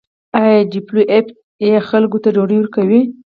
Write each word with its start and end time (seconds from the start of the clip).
آیا 0.41 0.59
ډبلیو 0.71 1.09
ایف 1.11 1.25
پی 1.57 1.67
خلکو 1.89 2.17
ته 2.23 2.29
ډوډۍ 2.35 2.57
ورکوي؟ 2.59 3.01